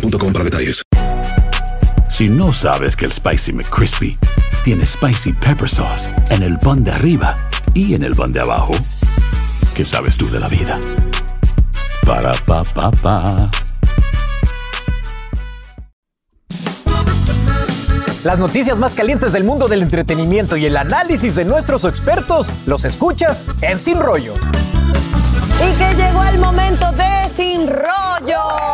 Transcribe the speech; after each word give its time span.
boostmobile.com 0.00 0.32
para 0.32 0.44
detalles. 0.44 0.82
Si 2.08 2.28
no 2.28 2.52
sabes 2.52 2.96
que 2.96 3.04
el 3.04 3.12
Spicy 3.12 3.52
McCrispy 3.52 4.18
tiene 4.64 4.86
Spicy 4.86 5.32
Pepper 5.32 5.68
Sauce 5.68 6.08
en 6.30 6.42
el 6.42 6.58
pan 6.58 6.84
de 6.84 6.92
arriba 6.92 7.36
y 7.74 7.94
en 7.94 8.04
el 8.04 8.14
pan 8.14 8.32
de 8.32 8.40
abajo, 8.40 8.72
¿qué 9.74 9.84
sabes 9.84 10.16
tú 10.16 10.28
de 10.30 10.40
la 10.40 10.48
vida? 10.48 10.78
Para, 12.04 12.32
pa, 12.46 12.62
pa, 12.62 12.90
pa. 12.90 13.50
Las 18.24 18.38
noticias 18.38 18.76
más 18.76 18.94
calientes 18.94 19.32
del 19.32 19.44
mundo 19.44 19.68
del 19.68 19.82
entretenimiento 19.82 20.56
y 20.56 20.66
el 20.66 20.76
análisis 20.76 21.36
de 21.36 21.44
nuestros 21.44 21.84
expertos 21.84 22.48
los 22.66 22.84
escuchas 22.84 23.44
en 23.60 23.78
Sin 23.78 24.00
Rollo. 24.00 24.34
Y 25.58 25.78
que 25.78 25.94
llegó 25.94 26.24
el 26.24 26.38
momento 26.38 26.90
de 26.92 27.28
Sin 27.34 27.68
Rollo. 27.68 28.65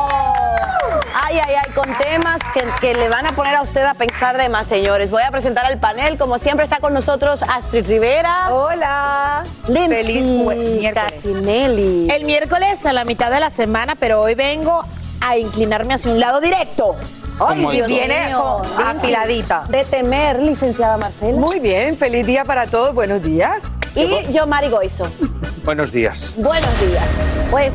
Ay, 1.53 1.59
ay, 1.59 1.65
ay, 1.67 1.73
con 1.75 1.99
temas 1.99 2.39
que, 2.55 2.65
que 2.81 2.95
le 2.95 3.09
van 3.09 3.27
a 3.27 3.33
poner 3.33 3.55
a 3.55 3.63
usted 3.63 3.83
a 3.85 3.95
pensar 3.95 4.39
de 4.39 4.49
más, 4.49 4.67
señores. 4.67 5.11
Voy 5.11 5.23
a 5.23 5.31
presentar 5.31 5.67
al 5.67 5.79
panel. 5.79 6.17
Como 6.17 6.39
siempre, 6.39 6.65
está 6.65 6.79
con 6.81 6.95
nosotros 6.95 7.43
Astrid 7.43 7.87
Rivera. 7.87 8.53
Hola. 8.55 9.45
Lindsay 9.69 10.05
Feliz 10.05 10.25
miércoles. 10.25 11.13
Casinelli. 11.13 12.11
El 12.11 12.25
miércoles 12.25 12.87
a 12.87 12.93
la 12.93 13.05
mitad 13.05 13.31
de 13.31 13.41
la 13.41 13.51
semana, 13.51 13.97
pero 13.97 14.23
hoy 14.23 14.35
vengo 14.35 14.83
a 15.21 15.37
inclinarme 15.37 15.95
hacia 15.95 16.11
un 16.11 16.21
lado 16.21 16.41
directo. 16.41 16.97
Ay, 17.39 17.67
Dios 17.71 17.87
viene 17.87 18.29
mío. 18.29 18.63
afiladita. 18.79 19.65
De 19.69 19.85
temer, 19.85 20.41
licenciada 20.43 20.97
Marcela. 20.97 21.39
Muy 21.39 21.61
bien, 21.61 21.97
feliz 21.97 22.27
día 22.27 22.45
para 22.45 22.67
todos, 22.67 22.95
buenos 22.95 23.23
días. 23.23 23.79
Y 23.95 24.33
yo, 24.33 24.47
Mari 24.47 24.69
Goizo. 24.69 25.09
Buenos 25.65 25.93
días. 25.93 26.35
Buenos 26.39 26.81
días. 26.81 27.05
Pues, 27.49 27.73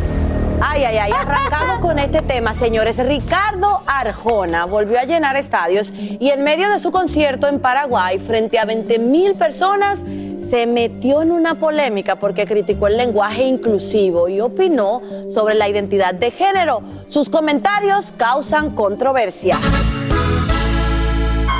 ay, 0.61 0.83
ay, 0.83 0.97
ay, 0.97 1.11
arrancamos 1.11 1.79
con 1.79 1.99
este 1.99 2.21
tema, 2.21 2.53
señores. 2.53 2.97
Ricardo 2.97 3.83
Arjona 3.85 4.65
volvió 4.65 4.99
a 4.99 5.03
llenar 5.03 5.35
estadios 5.35 5.93
y 5.95 6.29
en 6.29 6.43
medio 6.43 6.69
de 6.69 6.79
su 6.79 6.91
concierto 6.91 7.47
en 7.47 7.59
Paraguay, 7.59 8.19
frente 8.19 8.59
a 8.59 8.65
20 8.65 8.99
mil 8.99 9.35
personas, 9.35 10.03
se 10.39 10.65
metió 10.65 11.21
en 11.21 11.31
una 11.31 11.55
polémica 11.55 12.15
porque 12.15 12.45
criticó 12.45 12.87
el 12.87 12.97
lenguaje 12.97 13.43
inclusivo 13.43 14.29
y 14.29 14.39
opinó 14.39 15.01
sobre 15.29 15.55
la 15.55 15.67
identidad 15.67 16.13
de 16.13 16.31
género. 16.31 16.81
Sus 17.07 17.29
comentarios 17.29 18.13
causan 18.15 18.73
controversia. 18.73 19.57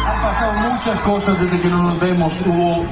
Han 0.05 0.22
pasado 0.22 0.53
muchas 0.72 0.97
cosas 0.99 1.41
desde 1.41 1.59
que 1.59 1.67
no 1.67 1.83
nos 1.83 1.99
vemos. 1.99 2.33
Hubo, 2.45 2.85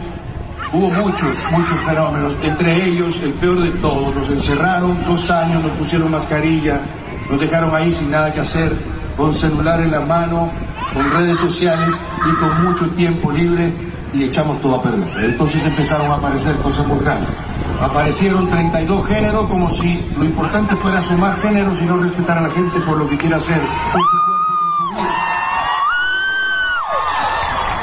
hubo 0.75 0.91
muchos, 0.91 1.37
muchos 1.51 1.77
fenómenos. 1.79 2.37
Entre 2.43 2.85
ellos, 2.85 3.21
el 3.23 3.31
peor 3.33 3.61
de 3.61 3.71
todos, 3.79 4.13
nos 4.13 4.29
encerraron 4.29 4.97
dos 5.05 5.29
años, 5.31 5.63
nos 5.63 5.71
pusieron 5.73 6.11
mascarilla, 6.11 6.81
nos 7.29 7.39
dejaron 7.39 7.73
ahí 7.73 7.91
sin 7.91 8.11
nada 8.11 8.33
que 8.33 8.41
hacer, 8.41 8.75
con 9.15 9.33
celular 9.33 9.79
en 9.79 9.91
la 9.91 10.01
mano, 10.01 10.51
con 10.93 11.09
redes 11.11 11.39
sociales 11.39 11.95
y 12.29 12.35
con 12.35 12.65
mucho 12.65 12.89
tiempo 12.89 13.31
libre 13.31 13.73
y 14.13 14.23
echamos 14.23 14.59
todo 14.61 14.75
a 14.75 14.81
perder. 14.81 15.25
Entonces 15.25 15.65
empezaron 15.65 16.11
a 16.11 16.15
aparecer 16.15 16.55
cosas 16.57 16.85
muy 16.87 16.99
raras. 16.99 17.27
Aparecieron 17.81 18.49
32 18.49 19.05
géneros 19.07 19.47
como 19.47 19.69
si 19.69 20.05
lo 20.17 20.23
importante 20.23 20.75
fuera 20.75 21.01
sumar 21.01 21.35
géneros 21.41 21.81
y 21.81 21.85
no 21.85 21.97
respetar 21.97 22.37
a 22.37 22.41
la 22.41 22.49
gente 22.49 22.79
por 22.81 22.97
lo 22.97 23.07
que 23.07 23.17
quiera 23.17 23.37
hacer. 23.37 23.61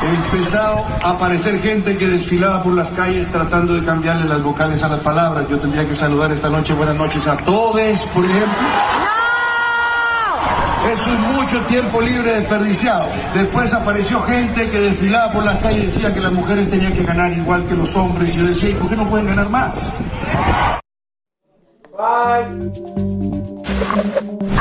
Empezado 0.03 0.85
a 1.03 1.11
aparecer 1.11 1.61
gente 1.61 1.97
que 1.97 2.07
desfilaba 2.09 2.63
por 2.63 2.75
las 2.75 2.91
calles 2.91 3.31
tratando 3.31 3.75
de 3.75 3.85
cambiarle 3.85 4.25
las 4.27 4.43
vocales 4.43 4.83
a 4.83 4.89
las 4.89 5.01
palabras. 5.01 5.47
Yo 5.49 5.59
tendría 5.59 5.87
que 5.87 5.95
saludar 5.95 6.33
esta 6.33 6.51
noche, 6.51 6.75
buenas 6.75 6.97
noches 6.97 7.27
a 7.27 7.37
todos, 7.37 8.01
por 8.15 8.25
ejemplo. 8.25 8.69
Eso 10.93 11.11
es 11.11 11.19
mucho 11.21 11.61
tiempo 11.67 12.01
libre 12.01 12.33
desperdiciado. 12.33 13.07
Después 13.35 13.73
apareció 13.73 14.21
gente 14.23 14.69
que 14.69 14.81
desfilaba 14.81 15.33
por 15.33 15.45
las 15.45 15.59
calles 15.59 15.85
y 15.85 15.87
decía 15.87 16.13
que 16.13 16.21
las 16.21 16.33
mujeres 16.33 16.69
tenían 16.69 16.93
que 16.93 17.05
ganar 17.05 17.33
igual 17.33 17.65
que 17.67 17.75
los 17.75 17.95
hombres. 17.95 18.35
Y 18.35 18.39
yo 18.39 18.47
decía, 18.47 18.71
¿y 18.71 18.75
por 18.75 18.91
qué 18.91 18.97
no 18.97 19.09
pueden 19.09 19.29
ganar 19.29 19.49
más? 19.49 19.75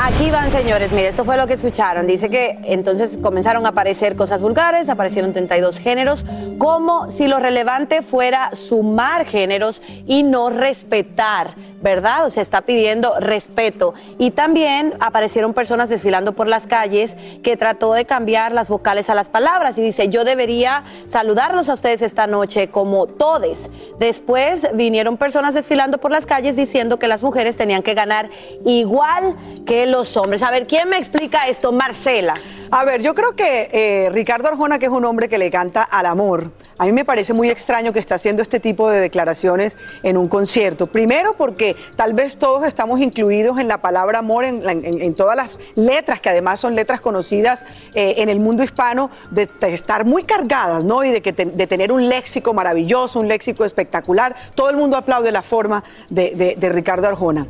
Aquí 0.04 0.32
van, 0.32 0.50
señores. 0.50 0.90
Mire, 0.90 1.06
esto 1.06 1.24
fue 1.24 1.36
lo 1.36 1.46
que 1.46 1.52
escucharon. 1.52 2.08
Dice 2.08 2.28
que 2.28 2.58
entonces 2.64 3.10
comenzaron 3.22 3.66
a 3.66 3.68
aparecer 3.68 4.16
cosas 4.16 4.42
vulgares, 4.42 4.88
aparecieron 4.88 5.32
32 5.32 5.78
géneros, 5.78 6.24
como 6.58 7.08
si 7.12 7.28
lo 7.28 7.38
relevante 7.38 8.02
fuera 8.02 8.50
sumar 8.56 9.26
géneros 9.26 9.80
y 10.04 10.24
no 10.24 10.50
respetar, 10.50 11.54
¿verdad? 11.82 12.26
O 12.26 12.30
sea, 12.30 12.42
está 12.42 12.62
pidiendo 12.62 13.14
respeto. 13.20 13.94
Y 14.18 14.32
también 14.32 14.94
aparecieron 14.98 15.54
personas 15.54 15.88
desfilando 15.88 16.32
por 16.32 16.48
las 16.48 16.66
calles 16.66 17.16
que 17.44 17.56
trató 17.56 17.92
de 17.92 18.04
cambiar 18.04 18.50
las 18.50 18.70
vocales 18.70 19.08
a 19.08 19.14
las 19.14 19.28
palabras 19.28 19.78
y 19.78 19.82
dice, 19.82 20.08
yo 20.08 20.24
debería 20.24 20.82
saludarlos 21.06 21.68
a 21.68 21.74
ustedes 21.74 22.02
esta 22.02 22.26
noche 22.26 22.70
como 22.70 23.06
todes. 23.06 23.70
Después 24.00 24.66
vinieron 24.74 25.16
personas 25.16 25.54
desfilando 25.54 25.98
por 25.98 26.10
las 26.10 26.26
calles 26.26 26.56
diciendo 26.56 26.98
que 26.98 27.06
las 27.06 27.22
mujeres 27.22 27.56
tenían 27.56 27.84
que 27.84 27.94
ganar 27.94 28.30
igual 28.64 29.36
que 29.64 29.91
los 29.92 30.16
hombres. 30.16 30.42
A 30.42 30.50
ver, 30.50 30.66
¿quién 30.66 30.88
me 30.88 30.96
explica 30.98 31.46
esto? 31.46 31.70
Marcela. 31.70 32.34
A 32.72 32.84
ver, 32.84 33.02
yo 33.02 33.14
creo 33.14 33.36
que 33.36 33.68
eh, 33.70 34.08
Ricardo 34.10 34.48
Arjona, 34.48 34.78
que 34.80 34.86
es 34.86 34.90
un 34.92 35.04
hombre 35.04 35.28
que 35.28 35.38
le 35.38 35.50
canta 35.50 35.82
al 35.84 36.06
amor, 36.06 36.50
a 36.78 36.86
mí 36.86 36.92
me 36.92 37.04
parece 37.04 37.32
muy 37.34 37.48
extraño 37.50 37.92
que 37.92 37.98
esté 38.00 38.14
haciendo 38.14 38.42
este 38.42 38.58
tipo 38.58 38.88
de 38.90 38.98
declaraciones 38.98 39.76
en 40.02 40.16
un 40.16 40.26
concierto. 40.26 40.86
Primero 40.88 41.34
porque 41.36 41.76
tal 41.96 42.14
vez 42.14 42.38
todos 42.38 42.66
estamos 42.66 42.98
incluidos 43.00 43.58
en 43.58 43.68
la 43.68 43.82
palabra 43.82 44.18
amor, 44.20 44.44
en, 44.44 44.64
la- 44.64 44.72
en- 44.72 45.00
en 45.02 45.14
todas 45.14 45.36
las 45.36 45.50
letras, 45.76 46.20
que 46.20 46.30
además 46.30 46.58
son 46.58 46.74
letras 46.74 47.00
conocidas 47.02 47.64
eh, 47.94 48.14
en 48.16 48.30
el 48.30 48.40
mundo 48.40 48.64
hispano, 48.64 49.10
de, 49.30 49.46
de 49.60 49.74
estar 49.74 50.04
muy 50.06 50.24
cargadas, 50.24 50.82
¿no? 50.82 51.04
Y 51.04 51.10
de, 51.10 51.20
que 51.20 51.32
te- 51.34 51.44
de 51.44 51.66
tener 51.66 51.92
un 51.92 52.08
léxico 52.08 52.54
maravilloso, 52.54 53.20
un 53.20 53.28
léxico 53.28 53.64
espectacular. 53.66 54.34
Todo 54.54 54.70
el 54.70 54.76
mundo 54.76 54.96
aplaude 54.96 55.30
la 55.30 55.42
forma 55.42 55.84
de 56.08 56.56
Ricardo 56.72 57.06
Arjona. 57.06 57.46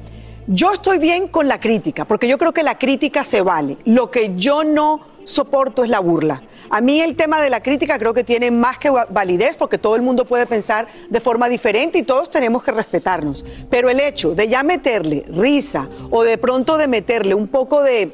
Yo 0.47 0.73
estoy 0.73 0.99
bien 0.99 1.29
con 1.29 1.47
la 1.49 1.61
crítica, 1.61 2.05
porque 2.05 2.27
yo 2.29 2.37
creo 2.39 2.53
que 2.53 2.63
la 2.63 2.79
crítica 2.79 3.23
se 3.25 3.43
vale. 3.43 3.77
Lo 3.85 4.11
que 4.11 4.33
yo 4.37 4.65
no 4.65 5.01
soporto 5.25 5.85
es 5.85 5.91
la 5.91 6.01
burla. 6.01 6.43
A 6.69 6.81
mí 6.81 7.01
el 7.01 7.15
tema 7.15 7.41
de 7.41 7.49
la 7.49 7.63
crítica 7.63 7.97
creo 7.99 8.13
que 8.13 8.25
tiene 8.25 8.51
más 8.51 8.77
que 8.79 8.91
va- 8.91 9.05
validez 9.09 9.57
porque 9.57 9.79
todo 9.79 9.95
el 9.95 10.03
mundo 10.03 10.25
puede 10.25 10.47
pensar 10.47 10.89
de 11.09 11.21
forma 11.21 11.49
diferente 11.49 11.99
y 11.99 12.03
todos 12.03 12.29
tenemos 12.29 12.65
que 12.65 12.73
respetarnos. 12.73 13.45
Pero 13.71 13.89
el 13.89 14.01
hecho 14.01 14.35
de 14.35 14.49
ya 14.49 14.63
meterle 14.65 15.25
risa 15.29 15.89
o 16.11 16.25
de 16.25 16.39
pronto 16.39 16.77
de 16.77 16.89
meterle 16.89 17.35
un 17.37 17.47
poco 17.47 17.83
de... 17.83 18.11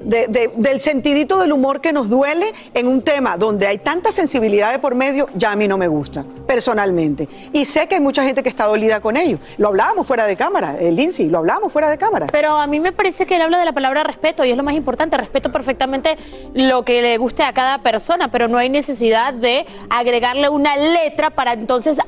de- 0.00 0.26
de- 0.28 0.50
del 0.56 0.80
sentidito 0.80 1.38
del 1.38 1.52
humor 1.52 1.80
que 1.80 1.92
nos 1.92 2.08
duele 2.10 2.52
en 2.74 2.88
un 2.88 3.02
tema 3.02 3.36
donde 3.36 3.66
hay 3.66 3.78
tanta 3.78 4.10
sensibilidad 4.10 4.72
de 4.72 4.78
por 4.78 4.94
medio, 4.94 5.28
ya 5.34 5.52
a 5.52 5.56
mí 5.56 5.68
no 5.68 5.76
me 5.78 5.88
gusta, 5.88 6.24
personalmente. 6.46 7.28
Y 7.52 7.64
sé 7.64 7.86
que 7.86 7.96
hay 7.96 8.00
mucha 8.00 8.24
gente 8.24 8.42
que 8.42 8.48
está 8.48 8.64
dolida 8.66 9.00
con 9.00 9.16
ello. 9.16 9.38
Lo 9.58 9.68
hablábamos 9.68 10.06
fuera 10.06 10.26
de 10.26 10.36
cámara, 10.36 10.76
eh, 10.78 10.90
Lindsay, 10.92 11.28
lo 11.28 11.38
hablábamos 11.38 11.72
fuera 11.72 11.88
de 11.90 11.98
cámara. 11.98 12.26
Pero 12.32 12.56
a 12.56 12.66
mí 12.66 12.80
me 12.80 12.92
parece 12.92 13.26
que 13.26 13.36
él 13.36 13.42
habla 13.42 13.58
de 13.58 13.64
la 13.64 13.72
palabra 13.72 14.02
respeto 14.04 14.44
y 14.44 14.50
es 14.50 14.56
lo 14.56 14.62
más 14.62 14.74
importante. 14.74 15.16
Respeto 15.16 15.50
perfectamente 15.50 16.16
lo 16.54 16.84
que 16.84 17.02
le 17.02 17.16
guste 17.18 17.42
a 17.42 17.52
cada 17.52 17.78
persona, 17.78 18.30
pero 18.30 18.48
no 18.48 18.58
hay 18.58 18.68
necesidad 18.68 19.34
de 19.34 19.66
agregarle 19.90 20.48
una 20.48 20.76
letra 20.76 21.30
para 21.30 21.52
entonces 21.54 21.98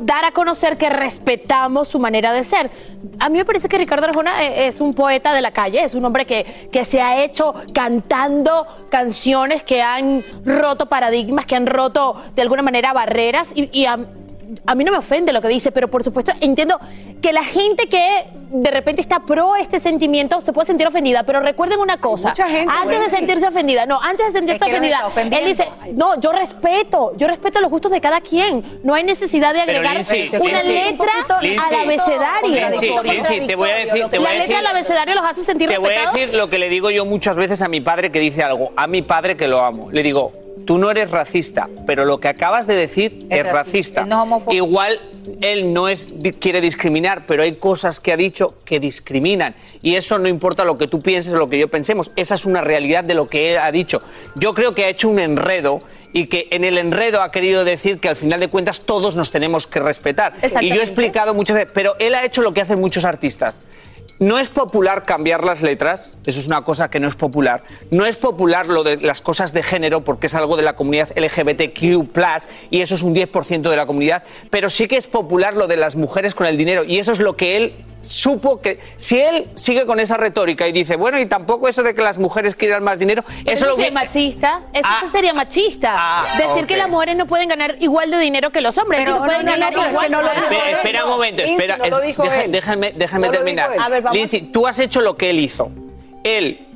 dar 0.00 0.24
a 0.24 0.32
conocer 0.32 0.76
que 0.76 0.88
respetamos 0.90 1.88
su 1.88 1.98
manera 1.98 2.32
de 2.32 2.44
ser. 2.44 2.70
A 3.18 3.28
mí 3.28 3.38
me 3.38 3.44
parece 3.44 3.68
que 3.68 3.78
Ricardo 3.78 4.06
Arjona 4.06 4.42
eh, 4.44 4.66
es 4.68 4.80
un 4.80 4.94
poeta 4.94 5.32
de 5.34 5.40
la 5.40 5.50
calle, 5.52 5.82
es 5.84 5.94
un 5.94 6.04
hombre 6.04 6.24
que, 6.26 6.68
que 6.72 6.84
se 6.84 7.00
ha 7.00 7.22
hecho 7.22 7.33
cantando 7.72 8.66
canciones 8.90 9.62
que 9.62 9.82
han 9.82 10.24
roto 10.44 10.86
paradigmas, 10.86 11.46
que 11.46 11.56
han 11.56 11.66
roto 11.66 12.16
de 12.34 12.42
alguna 12.42 12.62
manera 12.62 12.92
barreras 12.92 13.52
y, 13.54 13.68
y 13.72 13.86
a, 13.86 13.98
a 14.66 14.74
mí 14.74 14.84
no 14.84 14.92
me 14.92 14.98
ofende 14.98 15.32
lo 15.32 15.42
que 15.42 15.48
dice, 15.48 15.72
pero 15.72 15.88
por 15.88 16.02
supuesto 16.04 16.32
entiendo 16.40 16.78
que 17.20 17.32
la 17.32 17.44
gente 17.44 17.88
que 17.88 18.24
de 18.50 18.70
repente 18.70 19.00
está 19.00 19.20
pro 19.20 19.56
este 19.56 19.80
sentimiento 19.80 20.40
se 20.40 20.52
puede 20.52 20.66
sentir 20.66 20.86
ofendida, 20.86 21.24
pero 21.24 21.40
recuerden 21.40 21.80
una 21.80 21.96
cosa, 21.96 22.28
mucha 22.28 22.48
gente, 22.48 22.72
antes 22.82 23.00
de 23.00 23.10
sentirse 23.10 23.46
ofendida, 23.46 23.86
no, 23.86 24.00
antes 24.00 24.32
de 24.32 24.38
sentirse 24.38 24.64
ofendida, 24.64 25.38
él 25.38 25.46
dice, 25.46 25.68
no, 25.92 26.20
yo 26.20 26.32
respeto, 26.32 27.12
yo 27.16 27.26
respeto 27.26 27.60
los 27.60 27.70
gustos 27.70 27.90
de 27.90 28.00
cada 28.00 28.20
quien, 28.20 28.80
no 28.84 28.94
hay 28.94 29.02
necesidad 29.04 29.52
de 29.52 29.62
agregar 29.62 29.94
Lindsay, 29.94 30.30
una 30.38 30.62
Lindsay, 30.62 30.90
letra 30.92 31.40
Lindsay, 31.40 31.66
al 31.66 31.80
abecedario. 31.80 33.02
Lindsay, 33.02 33.46
te 33.46 33.56
voy 33.56 33.70
a 33.70 33.74
decir, 33.74 34.08
te 34.08 34.18
voy 34.18 34.26
la 34.26 34.30
a 34.30 34.34
letra 34.34 34.46
decir, 34.46 34.56
al 34.56 34.66
abecedario 34.66 35.14
los 35.14 35.24
hace 35.24 35.40
sentir 35.42 35.68
te 35.68 35.78
voy 35.78 35.94
a 35.94 36.10
decir 36.12 36.38
lo 36.38 36.48
que 36.48 36.58
le 36.58 36.68
digo 36.68 36.90
yo 36.90 37.04
muchas 37.04 37.36
veces 37.36 37.60
a 37.62 37.68
mi 37.68 37.80
padre 37.80 38.12
que 38.12 38.20
dice 38.20 38.42
algo, 38.42 38.72
a 38.76 38.86
mi 38.86 39.02
padre 39.02 39.36
que 39.36 39.48
lo 39.48 39.64
amo. 39.64 39.90
Le 39.90 40.02
digo, 40.02 40.43
tú 40.64 40.78
no 40.78 40.90
eres 40.90 41.10
racista, 41.10 41.68
pero 41.86 42.04
lo 42.04 42.20
que 42.20 42.28
acabas 42.28 42.66
de 42.66 42.74
decir 42.74 43.26
es, 43.30 43.46
Es 43.46 43.52
racista. 43.52 44.04
no 44.04 44.42
es. 44.48 44.54
Igual 44.54 45.00
él 45.40 45.72
no 45.72 45.88
es 45.88 46.08
quiere 46.38 46.60
discriminar, 46.60 47.24
pero 47.26 47.42
hay 47.42 47.56
cosas 47.56 48.00
que 48.00 48.12
ha 48.12 48.16
dicho 48.16 48.54
que 48.64 48.80
discriminan 48.80 49.54
y 49.82 49.96
eso 49.96 50.18
no 50.18 50.28
importa 50.28 50.64
lo 50.64 50.78
que 50.78 50.86
tú 50.86 51.00
pienses 51.02 51.32
o 51.34 51.36
lo 51.36 51.48
que 51.48 51.58
yo 51.58 51.68
pensemos, 51.68 52.10
esa 52.16 52.34
es 52.34 52.44
una 52.44 52.60
realidad 52.60 53.04
de 53.04 53.14
lo 53.14 53.28
que 53.28 53.52
él 53.52 53.58
ha 53.58 53.70
dicho. 53.72 54.02
Yo 54.34 54.54
creo 54.54 54.74
que 54.74 54.84
ha 54.84 54.88
hecho 54.88 55.08
un 55.08 55.18
enredo 55.18 55.82
y 56.12 56.26
que 56.26 56.48
en 56.50 56.64
el 56.64 56.78
enredo 56.78 57.22
ha 57.22 57.32
querido 57.32 57.64
decir 57.64 57.98
que 57.98 58.08
al 58.08 58.16
final 58.16 58.40
de 58.40 58.48
cuentas 58.48 58.80
todos 58.80 59.16
nos 59.16 59.30
tenemos 59.30 59.66
que 59.66 59.80
respetar. 59.80 60.34
Y 60.60 60.68
yo 60.68 60.76
he 60.76 60.84
explicado 60.84 61.34
muchas 61.34 61.56
veces, 61.56 61.72
pero 61.74 61.96
él 61.98 62.14
ha 62.14 62.24
hecho 62.24 62.42
lo 62.42 62.54
que 62.54 62.60
hacen 62.60 62.78
muchos 62.80 63.04
artistas. 63.04 63.60
No 64.20 64.38
es 64.38 64.48
popular 64.48 65.04
cambiar 65.04 65.44
las 65.44 65.62
letras, 65.62 66.16
eso 66.24 66.38
es 66.38 66.46
una 66.46 66.62
cosa 66.62 66.88
que 66.88 67.00
no 67.00 67.08
es 67.08 67.16
popular. 67.16 67.64
No 67.90 68.06
es 68.06 68.16
popular 68.16 68.68
lo 68.68 68.84
de 68.84 68.96
las 68.98 69.20
cosas 69.20 69.52
de 69.52 69.64
género 69.64 70.04
porque 70.04 70.28
es 70.28 70.34
algo 70.36 70.56
de 70.56 70.62
la 70.62 70.76
comunidad 70.76 71.10
LGBTQ, 71.16 72.08
y 72.70 72.80
eso 72.80 72.94
es 72.94 73.02
un 73.02 73.14
10% 73.14 73.68
de 73.68 73.76
la 73.76 73.86
comunidad, 73.86 74.22
pero 74.50 74.70
sí 74.70 74.86
que 74.86 74.96
es 74.96 75.08
popular 75.08 75.54
lo 75.54 75.66
de 75.66 75.76
las 75.76 75.96
mujeres 75.96 76.34
con 76.34 76.46
el 76.46 76.56
dinero 76.56 76.84
y 76.84 76.98
eso 76.98 77.12
es 77.12 77.18
lo 77.18 77.36
que 77.36 77.56
él 77.56 77.83
supo 78.04 78.60
que 78.60 78.78
si 78.96 79.18
él 79.20 79.48
sigue 79.54 79.86
con 79.86 79.98
esa 80.00 80.16
retórica 80.16 80.68
y 80.68 80.72
dice, 80.72 80.96
bueno, 80.96 81.18
y 81.18 81.26
tampoco 81.26 81.68
eso 81.68 81.82
de 81.82 81.94
que 81.94 82.02
las 82.02 82.18
mujeres 82.18 82.54
quieran 82.54 82.82
más 82.84 82.98
dinero, 82.98 83.24
eso 83.44 83.52
Eso 83.54 83.66
lo 83.66 83.76
sería 83.76 83.90
vi- 83.90 83.94
machista, 83.94 84.60
eso 84.72 84.88
Ah. 84.88 85.04
sería 85.10 85.32
machista. 85.32 85.94
Ah, 85.96 86.38
Decir 86.38 86.66
que 86.66 86.76
las 86.76 86.88
mujeres 86.88 87.16
no 87.16 87.26
pueden 87.26 87.48
ganar 87.48 87.76
igual 87.80 88.10
de 88.10 88.18
dinero 88.18 88.50
que 88.50 88.60
los 88.60 88.76
hombres, 88.78 89.00
Pero 89.00 89.14
que 89.14 89.18
no, 89.20 89.24
pueden 89.26 89.44
no, 89.46 89.52
ganar 89.52 89.72
no, 89.72 89.78
no, 89.78 89.84
es 89.84 89.90
igual. 89.90 90.04
que 90.06 90.10
no 90.12 90.22
lo 90.22 90.28
dijo 90.28 90.42
Espera, 90.42 90.68
él, 90.68 90.74
espera 90.76 91.04
un 91.04 91.10
momento, 91.10 91.42
espera, 91.42 91.76
no 91.78 91.86
lo 91.86 91.98
es- 92.00 92.06
dijo 92.06 92.22
deja- 92.24 92.44
él. 92.44 92.52
déjame, 92.52 92.92
déjame 92.92 93.26
No 93.26 93.32
lo 93.32 93.38
terminar. 93.38 93.70
dijo 93.70 93.80
él. 93.80 93.86
A 93.86 93.88
ver, 93.88 94.02
vamos. 94.02 94.16
Lindsay, 94.16 94.40
tú 94.42 94.66
has 94.66 94.78
hecho 94.78 95.00
lo 95.00 95.16
que 95.16 95.30
él 95.30 95.40
hizo. 95.40 95.70
Él 96.22 96.66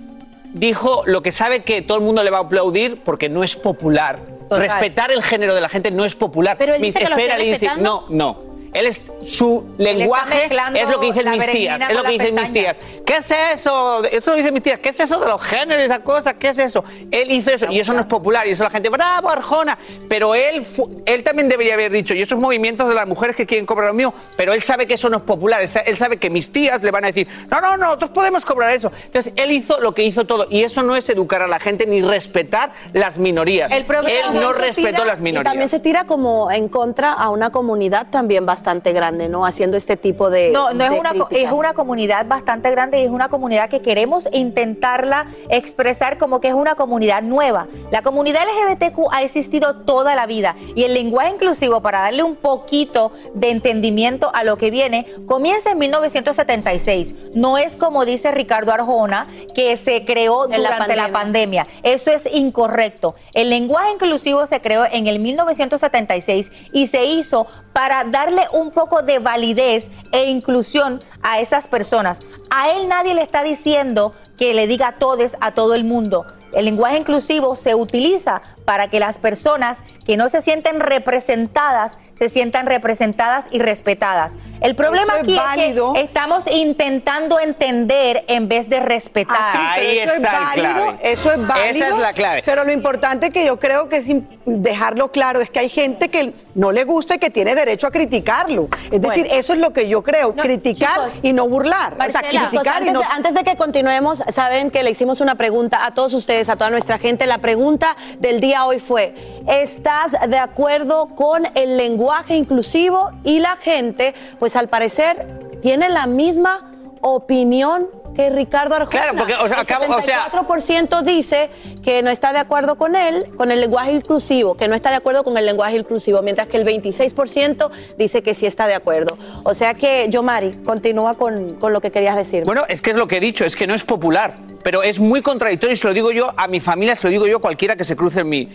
dijo 0.52 1.02
lo 1.06 1.22
que 1.22 1.32
sabe 1.32 1.62
que 1.62 1.82
todo 1.82 1.98
el 1.98 2.04
mundo 2.04 2.22
le 2.22 2.30
va 2.30 2.38
a 2.38 2.42
aplaudir 2.42 3.02
porque 3.02 3.28
no 3.28 3.44
es 3.44 3.54
popular. 3.56 4.20
Total. 4.48 4.60
Respetar 4.62 5.10
el 5.10 5.22
género 5.22 5.54
de 5.54 5.60
la 5.60 5.68
gente 5.68 5.90
no 5.90 6.04
es 6.06 6.14
popular. 6.14 6.56
Pero 6.58 6.74
él 6.74 6.80
dice 6.80 6.98
que 7.00 7.04
lo 7.04 7.16
espera, 7.16 7.36
Lindsay, 7.36 7.68
no, 7.78 8.06
no. 8.08 8.47
Él 8.72 8.86
es 8.86 9.00
su 9.22 9.64
lenguaje 9.78 10.44
es 10.74 10.88
lo 10.90 11.00
que 11.00 11.06
dicen 11.06 11.30
mis 11.30 11.46
tías, 11.46 11.80
es 11.82 11.96
lo 11.96 12.02
que 12.02 12.10
dicen 12.10 12.34
mis 12.34 12.52
tías. 12.52 12.78
¿Qué 13.04 13.16
es 13.16 13.30
eso? 13.54 14.04
Eso 14.04 14.30
lo 14.32 14.36
dicen 14.36 14.52
mis 14.54 14.62
tías. 14.62 14.78
¿Qué 14.80 14.90
es 14.90 15.00
eso 15.00 15.18
de 15.18 15.26
los 15.26 15.40
géneros, 15.42 15.82
esa 15.84 16.00
cosa? 16.00 16.34
¿Qué 16.34 16.48
es 16.50 16.58
eso? 16.58 16.84
Él 17.10 17.30
hizo 17.32 17.50
eso 17.50 17.66
y 17.70 17.80
eso 17.80 17.92
no 17.94 18.00
es 18.00 18.06
popular 18.06 18.46
y 18.46 18.50
eso 18.50 18.64
la 18.64 18.70
gente, 18.70 18.88
bravo, 18.90 19.30
Arjona. 19.30 19.78
Pero 20.08 20.34
él, 20.34 20.64
él 21.06 21.22
también 21.22 21.48
debería 21.48 21.74
haber 21.74 21.90
dicho, 21.90 22.12
y 22.14 22.20
esos 22.20 22.38
movimientos 22.38 22.88
de 22.88 22.94
las 22.94 23.06
mujeres 23.08 23.34
que 23.34 23.46
quieren 23.46 23.64
cobrar 23.64 23.88
lo 23.88 23.94
mío, 23.94 24.12
pero 24.36 24.52
él 24.52 24.62
sabe 24.62 24.86
que 24.86 24.94
eso 24.94 25.08
no 25.08 25.16
es 25.18 25.22
popular. 25.22 25.62
Él 25.62 25.68
sa- 25.68 25.80
Él 25.80 25.96
sabe 25.96 26.18
que 26.18 26.28
mis 26.28 26.52
tías 26.52 26.82
le 26.82 26.90
van 26.90 27.04
a 27.04 27.06
decir, 27.08 27.26
no, 27.50 27.60
no, 27.62 27.70
no, 27.76 27.86
nosotros 27.86 28.10
podemos 28.10 28.44
cobrar 28.44 28.74
eso. 28.74 28.92
Entonces, 29.06 29.32
él 29.36 29.52
hizo 29.52 29.80
lo 29.80 29.94
que 29.94 30.02
hizo 30.02 30.26
todo 30.26 30.46
y 30.50 30.62
eso 30.62 30.82
no 30.82 30.94
es 30.94 31.08
educar 31.08 31.40
a 31.42 31.46
la 31.48 31.58
gente 31.60 31.86
ni 31.86 32.02
respetar 32.02 32.72
las 32.92 33.16
minorías. 33.18 33.72
El 33.72 33.86
él 34.06 34.34
no 34.34 34.52
respetó 34.52 34.88
tira- 34.90 35.04
las 35.06 35.18
Y 35.20 35.22
minorías. 35.22 35.50
también 35.50 35.68
se 35.70 35.80
tira 35.80 36.04
como 36.04 36.50
en 36.50 36.68
contra 36.68 37.12
a 37.14 37.30
una 37.30 37.50
comunidad 37.50 38.08
también 38.10 38.44
bastante 38.44 38.57
grande, 38.92 39.28
¿no? 39.28 39.46
Haciendo 39.46 39.76
este 39.76 39.96
tipo 39.96 40.30
de. 40.30 40.50
No, 40.50 40.72
no 40.72 40.84
es 40.84 40.90
una, 40.90 41.12
es 41.30 41.52
una 41.52 41.74
comunidad 41.74 42.26
bastante 42.26 42.70
grande 42.70 43.00
y 43.00 43.04
es 43.04 43.10
una 43.10 43.28
comunidad 43.28 43.68
que 43.68 43.80
queremos 43.80 44.28
intentarla 44.32 45.26
expresar 45.48 46.18
como 46.18 46.40
que 46.40 46.48
es 46.48 46.54
una 46.54 46.74
comunidad 46.74 47.22
nueva. 47.22 47.66
La 47.90 48.02
comunidad 48.02 48.42
LGBTQ 48.46 49.08
ha 49.12 49.22
existido 49.22 49.76
toda 49.76 50.14
la 50.14 50.26
vida 50.26 50.56
y 50.74 50.84
el 50.84 50.94
lenguaje 50.94 51.30
inclusivo, 51.30 51.80
para 51.80 52.00
darle 52.00 52.22
un 52.22 52.36
poquito 52.36 53.12
de 53.34 53.50
entendimiento 53.50 54.30
a 54.34 54.44
lo 54.44 54.56
que 54.56 54.70
viene, 54.70 55.06
comienza 55.26 55.70
en 55.70 55.78
1976. 55.78 57.14
No 57.34 57.58
es 57.58 57.76
como 57.76 58.04
dice 58.04 58.30
Ricardo 58.30 58.72
Arjona, 58.72 59.26
que 59.54 59.76
se 59.76 60.04
creó 60.04 60.44
En 60.44 60.62
la 60.62 60.70
durante 60.70 60.96
la 60.96 61.08
pandemia. 61.12 61.64
pandemia. 61.64 61.66
Eso 61.82 62.10
es 62.10 62.26
incorrecto. 62.32 63.14
El 63.32 63.50
lenguaje 63.50 63.92
inclusivo 63.92 64.46
se 64.46 64.60
creó 64.60 64.84
en 64.84 65.06
el 65.06 65.18
1976 65.18 66.50
y 66.72 66.86
se 66.86 67.04
hizo 67.04 67.46
para 67.78 68.02
darle 68.02 68.48
un 68.54 68.72
poco 68.72 69.02
de 69.02 69.20
validez 69.20 69.88
e 70.10 70.28
inclusión 70.30 71.00
a 71.22 71.38
esas 71.38 71.68
personas. 71.68 72.18
A 72.50 72.72
él 72.72 72.88
nadie 72.88 73.14
le 73.14 73.22
está 73.22 73.44
diciendo 73.44 74.14
que 74.36 74.52
le 74.52 74.66
diga 74.66 74.96
todes 74.98 75.36
a 75.40 75.52
todo 75.52 75.76
el 75.76 75.84
mundo. 75.84 76.26
El 76.52 76.64
lenguaje 76.64 76.98
inclusivo 76.98 77.54
se 77.54 77.76
utiliza 77.76 78.42
para 78.68 78.88
que 78.88 79.00
las 79.00 79.16
personas 79.16 79.78
que 80.04 80.18
no 80.18 80.28
se 80.28 80.42
sienten 80.42 80.80
representadas 80.80 81.96
se 82.18 82.28
sientan 82.28 82.66
representadas 82.66 83.46
y 83.50 83.60
respetadas. 83.60 84.34
El 84.60 84.74
problema 84.74 85.14
es 85.14 85.22
aquí 85.22 85.36
válido. 85.36 85.94
es 85.94 86.00
que 86.00 86.04
estamos 86.04 86.44
intentando 86.50 87.38
entender 87.40 88.24
en 88.26 88.48
vez 88.48 88.68
de 88.68 88.80
respetar. 88.80 89.36
Ah, 89.38 89.72
Ahí 89.74 89.98
eso 90.00 90.14
está 90.16 90.28
es 90.28 90.42
válido, 90.44 90.74
clave. 90.74 90.98
Eso 91.02 91.32
es 91.32 91.46
válido. 91.46 91.66
Esa 91.70 91.88
es 91.88 91.98
la 91.98 92.12
clave. 92.12 92.42
Pero 92.44 92.64
lo 92.64 92.72
importante 92.72 93.30
que 93.30 93.46
yo 93.46 93.58
creo 93.58 93.88
que 93.88 93.98
es 93.98 94.08
dejarlo 94.44 95.12
claro 95.12 95.40
es 95.40 95.48
que 95.48 95.60
hay 95.60 95.68
gente 95.68 96.08
que 96.08 96.34
no 96.54 96.72
le 96.72 96.82
gusta 96.82 97.14
y 97.14 97.18
que 97.18 97.30
tiene 97.30 97.54
derecho 97.54 97.86
a 97.86 97.90
criticarlo. 97.90 98.68
Es 98.90 99.00
decir, 99.00 99.28
eso 99.30 99.52
es 99.52 99.60
lo 99.60 99.72
que 99.72 99.88
yo 99.88 100.02
creo, 100.02 100.34
No, 100.36 100.42
criticar 100.42 101.10
chicos, 101.10 101.20
y 101.22 101.32
no 101.32 101.48
burlar. 101.48 101.94
o 101.94 102.10
sea, 102.10 102.22
criticar 102.22 102.82
y 102.82 102.88
antes, 102.88 102.92
no... 102.94 103.00
de, 103.00 103.06
antes 103.06 103.34
de 103.34 103.44
que 103.44 103.56
continuemos, 103.56 104.24
saben 104.34 104.72
que 104.72 104.82
le 104.82 104.90
hicimos 104.90 105.20
una 105.20 105.36
pregunta 105.36 105.86
a 105.86 105.94
todos 105.94 106.12
ustedes, 106.14 106.48
a 106.48 106.56
toda 106.56 106.70
nuestra 106.70 106.98
gente. 106.98 107.26
La 107.26 107.38
pregunta 107.38 107.96
del 108.18 108.40
día 108.40 108.57
hoy 108.66 108.78
fue, 108.80 109.14
¿estás 109.46 110.12
de 110.28 110.38
acuerdo 110.38 111.08
con 111.14 111.46
el 111.54 111.76
lenguaje 111.76 112.36
inclusivo? 112.36 113.10
Y 113.24 113.38
la 113.40 113.56
gente, 113.56 114.14
pues 114.38 114.56
al 114.56 114.68
parecer, 114.68 115.26
tiene 115.62 115.88
la 115.88 116.06
misma 116.06 116.70
opinión 117.00 117.88
que 118.14 118.30
Ricardo 118.30 118.74
Arjona. 118.74 118.90
Claro, 118.90 119.16
porque, 119.16 119.34
o 119.34 119.46
sea, 119.46 119.60
el 119.60 119.66
acabo- 119.66 119.96
o 119.96 120.02
sea- 120.02 120.24
74% 120.24 121.02
dice 121.02 121.50
que 121.84 122.02
no 122.02 122.10
está 122.10 122.32
de 122.32 122.40
acuerdo 122.40 122.76
con 122.76 122.96
él, 122.96 123.26
con 123.36 123.52
el 123.52 123.60
lenguaje 123.60 123.92
inclusivo, 123.92 124.56
que 124.56 124.66
no 124.66 124.74
está 124.74 124.90
de 124.90 124.96
acuerdo 124.96 125.22
con 125.22 125.36
el 125.38 125.46
lenguaje 125.46 125.76
inclusivo, 125.76 126.20
mientras 126.22 126.48
que 126.48 126.56
el 126.56 126.64
26% 126.64 127.70
dice 127.96 128.22
que 128.24 128.34
sí 128.34 128.44
está 128.46 128.66
de 128.66 128.74
acuerdo. 128.74 129.16
O 129.44 129.54
sea 129.54 129.74
que, 129.74 130.06
Yomari, 130.10 130.54
continúa 130.64 131.14
con, 131.14 131.54
con 131.60 131.72
lo 131.72 131.80
que 131.80 131.92
querías 131.92 132.16
decir. 132.16 132.44
Bueno, 132.44 132.64
es 132.68 132.82
que 132.82 132.90
es 132.90 132.96
lo 132.96 133.06
que 133.06 133.18
he 133.18 133.20
dicho, 133.20 133.44
es 133.44 133.54
que 133.54 133.68
no 133.68 133.74
es 133.74 133.84
popular, 133.84 134.36
pero 134.62 134.82
es 134.82 135.00
muy 135.00 135.22
contradictorio 135.22 135.72
y 135.74 135.76
se 135.76 135.86
lo 135.86 135.94
digo 135.94 136.10
yo 136.12 136.32
a 136.36 136.46
mi 136.48 136.60
familia, 136.60 136.94
se 136.94 137.06
lo 137.06 137.10
digo 137.10 137.26
yo 137.26 137.38
a 137.38 137.40
cualquiera 137.40 137.76
que 137.76 137.84
se 137.84 137.96
cruce 137.96 138.20
en 138.20 138.28
mí. 138.28 138.48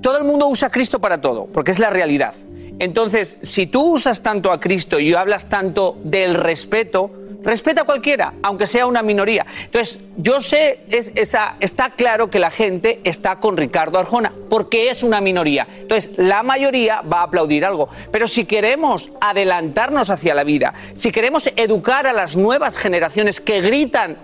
Todo 0.00 0.18
el 0.18 0.24
mundo 0.24 0.46
usa 0.48 0.68
a 0.68 0.70
Cristo 0.70 1.00
para 1.00 1.20
todo, 1.20 1.46
porque 1.46 1.70
es 1.70 1.78
la 1.78 1.90
realidad. 1.90 2.34
Entonces, 2.78 3.38
si 3.42 3.66
tú 3.66 3.94
usas 3.94 4.22
tanto 4.22 4.50
a 4.50 4.60
Cristo 4.60 4.98
y 4.98 5.14
hablas 5.14 5.48
tanto 5.48 5.96
del 6.02 6.34
respeto, 6.34 7.10
respeta 7.44 7.82
a 7.82 7.84
cualquiera, 7.84 8.32
aunque 8.42 8.66
sea 8.66 8.86
una 8.86 9.02
minoría. 9.02 9.44
Entonces, 9.64 9.98
yo 10.16 10.40
sé, 10.40 10.80
está 10.88 11.90
claro 11.90 12.30
que 12.30 12.38
la 12.38 12.50
gente 12.50 13.00
está 13.04 13.36
con 13.36 13.56
Ricardo 13.56 13.98
Arjona, 13.98 14.32
porque 14.48 14.88
es 14.88 15.02
una 15.02 15.20
minoría. 15.20 15.66
Entonces, 15.80 16.12
la 16.16 16.42
mayoría 16.42 17.02
va 17.02 17.20
a 17.20 17.24
aplaudir 17.24 17.64
algo. 17.66 17.90
Pero 18.10 18.28
si 18.28 18.46
queremos 18.46 19.10
adelantarnos 19.20 20.08
hacia 20.08 20.34
la 20.34 20.42
vida, 20.44 20.72
si 20.94 21.12
queremos 21.12 21.48
educar 21.56 22.06
a 22.06 22.12
las 22.12 22.34
nuevas 22.34 22.78
generaciones 22.78 23.40
que 23.40 23.60
gritan, 23.60 24.16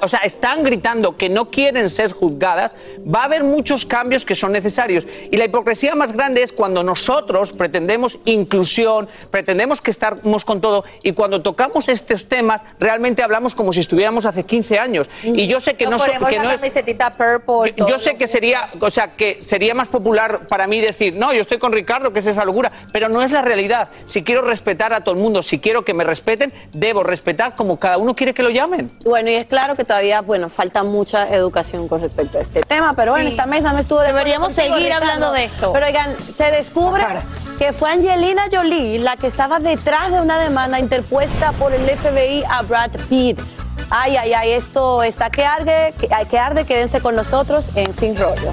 o 0.00 0.08
sea, 0.08 0.20
están 0.20 0.62
gritando 0.62 1.16
que 1.16 1.28
no 1.28 1.50
quieren 1.50 1.90
ser 1.90 2.12
juzgadas, 2.12 2.74
va 3.02 3.22
a 3.22 3.24
haber 3.24 3.44
muchos 3.44 3.86
cambios 3.86 4.24
que 4.24 4.34
son 4.34 4.52
necesarios. 4.52 5.06
Y 5.30 5.36
la 5.36 5.44
hipocresía 5.44 5.94
más 5.94 6.12
grande 6.12 6.42
es 6.42 6.52
cuando 6.52 6.82
nosotros 6.82 7.52
pretendemos 7.52 7.69
inclusión, 8.24 9.08
pretendemos 9.30 9.80
que 9.80 9.90
estamos 9.90 10.44
con 10.44 10.60
todo, 10.60 10.84
y 11.02 11.12
cuando 11.12 11.42
tocamos 11.42 11.88
estos 11.88 12.28
temas, 12.28 12.62
realmente 12.78 13.22
hablamos 13.22 13.54
como 13.54 13.72
si 13.72 13.80
estuviéramos 13.80 14.26
hace 14.26 14.44
15 14.44 14.78
años. 14.78 15.10
Y 15.22 15.46
yo 15.46 15.60
sé 15.60 15.74
que 15.74 15.86
no, 15.86 15.98
so- 15.98 16.06
ponemos 16.06 16.28
que 16.28 16.36
la 16.36 16.42
no 16.44 16.50
es... 16.50 16.60
purple. 17.16 17.74
Yo 17.88 17.98
sé 17.98 18.16
que 18.16 18.26
sería, 18.26 18.70
o 18.80 18.90
sea, 18.90 19.14
que 19.16 19.38
sería 19.42 19.74
más 19.74 19.88
popular 19.88 20.48
para 20.48 20.66
mí 20.66 20.80
decir, 20.80 21.14
no, 21.14 21.32
yo 21.32 21.40
estoy 21.40 21.58
con 21.58 21.72
Ricardo, 21.72 22.12
que 22.12 22.20
es 22.20 22.26
esa 22.26 22.44
locura, 22.44 22.70
pero 22.92 23.08
no 23.08 23.22
es 23.22 23.30
la 23.30 23.42
realidad. 23.42 23.88
Si 24.04 24.22
quiero 24.22 24.42
respetar 24.42 24.92
a 24.92 25.02
todo 25.02 25.14
el 25.14 25.20
mundo, 25.20 25.42
si 25.42 25.58
quiero 25.60 25.84
que 25.84 25.94
me 25.94 26.04
respeten, 26.04 26.52
debo 26.72 27.02
respetar 27.02 27.56
como 27.56 27.78
cada 27.78 27.98
uno 27.98 28.14
quiere 28.14 28.34
que 28.34 28.42
lo 28.42 28.50
llamen. 28.50 28.90
Bueno, 29.04 29.30
y 29.30 29.34
es 29.34 29.46
claro 29.46 29.76
que 29.76 29.84
todavía, 29.84 30.20
bueno, 30.20 30.48
falta 30.48 30.82
mucha 30.82 31.28
educación 31.34 31.88
con 31.88 32.00
respecto 32.00 32.38
a 32.38 32.40
este 32.40 32.60
tema, 32.62 32.94
pero 32.94 33.12
bueno, 33.12 33.26
Sí. 33.26 33.32
esta 33.34 33.46
mesa 33.46 33.72
no 33.72 33.78
estuvo 33.78 34.00
de 34.00 34.08
Deberíamos 34.10 34.54
contigo, 34.54 34.74
seguir 34.74 34.88
Ricardo. 34.88 35.06
hablando 35.06 35.32
de 35.32 35.44
esto. 35.44 35.72
Pero 35.72 35.86
oigan, 35.86 36.16
se 36.36 36.50
descubre 36.50 37.04
que 37.60 37.74
fue 37.74 37.90
Angelina 37.90 38.44
Jolie 38.50 38.98
la 39.00 39.18
que 39.18 39.26
estaba 39.26 39.58
detrás 39.58 40.10
de 40.10 40.22
una 40.22 40.38
demanda 40.40 40.80
interpuesta 40.80 41.52
por 41.52 41.74
el 41.74 41.86
FBI 41.90 42.42
a 42.48 42.62
Brad 42.62 42.92
Pitt. 43.10 43.38
Ay, 43.90 44.16
ay, 44.16 44.32
ay, 44.32 44.52
esto 44.52 45.02
está 45.02 45.28
que 45.28 45.44
arde, 45.44 45.92
que, 46.30 46.38
arde, 46.38 46.64
quédense 46.64 47.02
con 47.02 47.14
nosotros 47.14 47.70
en 47.74 47.92
Sin 47.92 48.16
Rollo. 48.16 48.52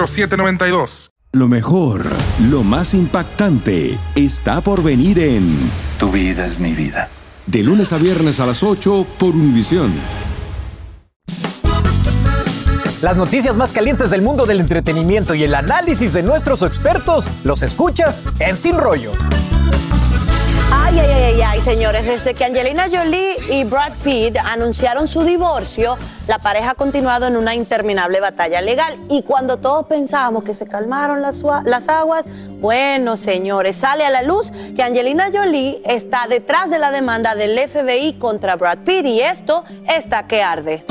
833-699-0792. 0.00 1.10
Lo 1.32 1.46
mejor, 1.46 2.06
lo 2.50 2.64
más 2.64 2.92
impactante, 2.92 3.98
está 4.16 4.60
por 4.60 4.82
venir 4.82 5.18
en 5.20 5.46
Tu 5.98 6.10
vida 6.10 6.46
es 6.46 6.58
mi 6.58 6.72
vida. 6.72 7.08
De 7.46 7.62
lunes 7.62 7.92
a 7.92 7.98
viernes 7.98 8.40
a 8.40 8.46
las 8.46 8.62
8 8.64 9.06
por 9.18 9.34
Univisión. 9.34 9.92
Las 13.00 13.16
noticias 13.16 13.56
más 13.56 13.72
calientes 13.72 14.10
del 14.10 14.22
mundo 14.22 14.44
del 14.44 14.60
entretenimiento 14.60 15.34
y 15.34 15.44
el 15.44 15.54
análisis 15.54 16.12
de 16.12 16.22
nuestros 16.22 16.62
expertos 16.62 17.28
los 17.44 17.62
escuchas 17.62 18.22
en 18.40 18.56
Sin 18.56 18.76
Rollo. 18.76 19.12
Ay, 20.90 20.98
ay, 20.98 21.22
ay, 21.22 21.42
ay, 21.42 21.60
señores, 21.60 22.04
desde 22.04 22.34
que 22.34 22.44
Angelina 22.44 22.86
Jolie 22.90 23.36
y 23.48 23.62
Brad 23.62 23.92
Pitt 24.02 24.36
anunciaron 24.38 25.06
su 25.06 25.22
divorcio, 25.22 25.96
la 26.26 26.40
pareja 26.40 26.72
ha 26.72 26.74
continuado 26.74 27.28
en 27.28 27.36
una 27.36 27.54
interminable 27.54 28.18
batalla 28.18 28.60
legal. 28.60 28.98
Y 29.08 29.22
cuando 29.22 29.58
todos 29.58 29.86
pensábamos 29.86 30.42
que 30.42 30.52
se 30.52 30.66
calmaron 30.66 31.22
las, 31.22 31.44
las 31.64 31.88
aguas, 31.88 32.24
bueno, 32.58 33.16
señores, 33.16 33.76
sale 33.76 34.04
a 34.04 34.10
la 34.10 34.22
luz 34.22 34.50
que 34.74 34.82
Angelina 34.82 35.30
Jolie 35.32 35.80
está 35.84 36.26
detrás 36.28 36.70
de 36.70 36.80
la 36.80 36.90
demanda 36.90 37.36
del 37.36 37.56
FBI 37.56 38.14
contra 38.14 38.56
Brad 38.56 38.78
Pitt 38.78 39.06
y 39.06 39.20
esto 39.20 39.62
está 39.86 40.26
que 40.26 40.42
arde. 40.42 40.84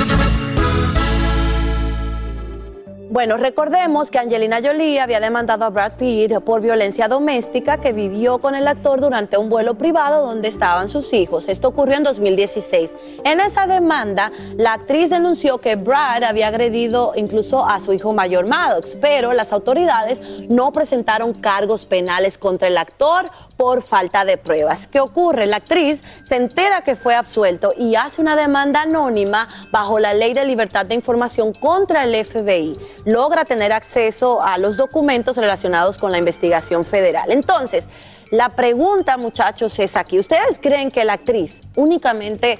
Bueno, 3.11 3.37
recordemos 3.37 4.11
que 4.11 4.19
Angelina 4.19 4.59
Jolie 4.63 4.99
había 4.99 5.19
demandado 5.19 5.65
a 5.65 5.71
Brad 5.71 5.93
Pitt 5.93 6.31
por 6.41 6.61
violencia 6.61 7.07
doméstica 7.07 7.81
que 7.81 7.91
vivió 7.91 8.37
con 8.37 8.53
el 8.53 8.67
actor 8.67 9.01
durante 9.01 9.35
un 9.35 9.49
vuelo 9.49 9.79
privado 9.79 10.27
donde 10.27 10.47
estaban 10.47 10.89
sus 10.89 11.11
hijos. 11.13 11.47
Esto 11.47 11.69
ocurrió 11.69 11.97
en 11.97 12.03
2016. 12.03 12.95
En 13.23 13.39
esa 13.39 13.65
demanda, 13.65 14.31
la 14.57 14.73
actriz 14.73 15.09
denunció 15.09 15.57
que 15.57 15.75
Brad 15.75 16.23
había 16.23 16.49
agredido 16.49 17.13
incluso 17.15 17.65
a 17.65 17.79
su 17.79 17.93
hijo 17.93 18.13
mayor 18.13 18.45
Maddox, 18.45 18.95
pero 19.01 19.33
las 19.33 19.53
autoridades 19.53 20.21
no 20.47 20.71
presentaron 20.71 21.33
cargos 21.33 21.87
penales 21.87 22.37
contra 22.37 22.67
el 22.67 22.77
actor 22.77 23.31
por 23.57 23.81
falta 23.81 24.23
de 24.23 24.37
pruebas. 24.37 24.85
¿Qué 24.85 24.99
ocurre? 24.99 25.47
La 25.47 25.57
actriz 25.57 26.03
se 26.25 26.35
entera 26.35 26.83
que 26.83 26.95
fue 26.95 27.15
absuelto 27.15 27.73
y 27.75 27.95
hace 27.95 28.21
una 28.21 28.35
demanda 28.35 28.83
anónima 28.83 29.49
bajo 29.71 29.97
la 29.97 30.13
ley 30.13 30.35
de 30.35 30.45
libertad 30.45 30.85
de 30.85 30.93
información 30.93 31.53
contra 31.53 32.03
el 32.03 32.23
FBI 32.23 32.77
logra 33.11 33.45
tener 33.45 33.71
acceso 33.73 34.41
a 34.41 34.57
los 34.57 34.77
documentos 34.77 35.37
relacionados 35.37 35.97
con 35.97 36.11
la 36.11 36.17
investigación 36.17 36.85
federal. 36.85 37.31
Entonces, 37.31 37.85
la 38.31 38.49
pregunta, 38.49 39.17
muchachos, 39.17 39.77
es 39.79 39.95
aquí. 39.95 40.19
¿Ustedes 40.19 40.59
creen 40.61 40.91
que 40.91 41.03
la 41.03 41.13
actriz 41.13 41.61
únicamente 41.75 42.59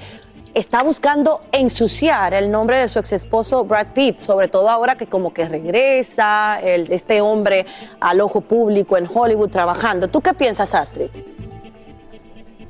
está 0.56 0.82
buscando 0.82 1.42
ensuciar 1.52 2.34
el 2.34 2.50
nombre 2.50 2.80
de 2.80 2.88
su 2.88 2.98
ex 2.98 3.12
esposo 3.12 3.64
Brad 3.66 3.94
Pitt, 3.94 4.20
sobre 4.20 4.48
todo 4.48 4.68
ahora 4.70 4.96
que 4.96 5.06
como 5.06 5.32
que 5.32 5.48
regresa 5.48 6.60
este 6.62 7.22
hombre 7.22 7.68
al 8.00 8.20
ojo 8.20 8.42
público 8.42 8.98
en 8.98 9.08
Hollywood 9.12 9.50
trabajando? 9.50 10.08
¿Tú 10.08 10.22
qué 10.22 10.34
piensas, 10.34 10.74
Astrid? 10.74 11.10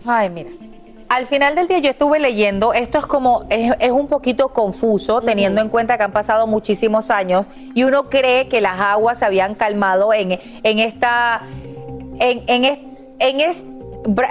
Ay, 0.05 0.29
mira. 0.29 0.49
Al 1.09 1.25
final 1.25 1.55
del 1.55 1.67
día 1.67 1.79
yo 1.79 1.89
estuve 1.89 2.19
leyendo, 2.19 2.71
esto 2.71 2.99
es 2.99 3.07
como, 3.07 3.45
es, 3.49 3.91
un 3.91 4.07
poquito 4.07 4.49
confuso 4.49 5.21
teniendo 5.21 5.59
en 5.59 5.69
cuenta 5.69 5.97
que 5.97 6.03
han 6.03 6.11
pasado 6.11 6.45
muchísimos 6.45 7.09
años 7.09 7.47
y 7.73 7.83
uno 7.83 8.11
cree 8.11 8.47
que 8.47 8.61
las 8.61 8.79
aguas 8.79 9.17
se 9.17 9.25
habían 9.25 9.55
calmado 9.55 10.13
en, 10.13 10.39
en 10.61 10.79
esta, 10.79 11.41
en, 12.19 12.43
en, 12.45 12.63
en 13.17 13.41